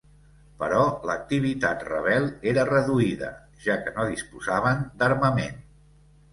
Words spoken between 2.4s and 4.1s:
era reduïda, ja que no